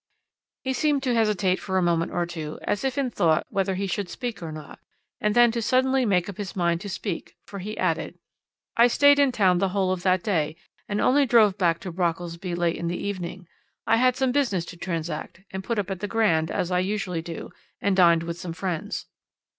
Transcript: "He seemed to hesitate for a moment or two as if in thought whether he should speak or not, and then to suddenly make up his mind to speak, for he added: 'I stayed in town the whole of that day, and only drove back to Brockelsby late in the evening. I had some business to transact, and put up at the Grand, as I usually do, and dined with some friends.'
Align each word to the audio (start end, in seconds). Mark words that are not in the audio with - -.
"He 0.63 0.73
seemed 0.73 1.03
to 1.03 1.13
hesitate 1.13 1.59
for 1.59 1.77
a 1.77 1.81
moment 1.83 2.11
or 2.11 2.25
two 2.25 2.57
as 2.63 2.83
if 2.83 2.97
in 2.97 3.11
thought 3.11 3.45
whether 3.51 3.75
he 3.75 3.85
should 3.85 4.09
speak 4.09 4.41
or 4.41 4.51
not, 4.51 4.79
and 5.19 5.35
then 5.35 5.51
to 5.51 5.61
suddenly 5.61 6.07
make 6.07 6.27
up 6.27 6.37
his 6.37 6.55
mind 6.55 6.81
to 6.81 6.89
speak, 6.89 7.35
for 7.45 7.59
he 7.59 7.77
added: 7.77 8.17
'I 8.77 8.87
stayed 8.87 9.19
in 9.19 9.31
town 9.31 9.59
the 9.59 9.69
whole 9.69 9.91
of 9.91 10.01
that 10.01 10.23
day, 10.23 10.55
and 10.89 10.99
only 10.99 11.27
drove 11.27 11.55
back 11.55 11.77
to 11.81 11.91
Brockelsby 11.91 12.57
late 12.57 12.77
in 12.77 12.87
the 12.87 12.97
evening. 12.97 13.47
I 13.85 13.97
had 13.97 14.15
some 14.17 14.31
business 14.31 14.65
to 14.73 14.75
transact, 14.77 15.41
and 15.51 15.63
put 15.63 15.77
up 15.77 15.91
at 15.91 15.99
the 15.99 16.07
Grand, 16.07 16.49
as 16.49 16.71
I 16.71 16.79
usually 16.79 17.21
do, 17.21 17.51
and 17.79 17.95
dined 17.95 18.23
with 18.23 18.39
some 18.39 18.53
friends.' 18.53 19.05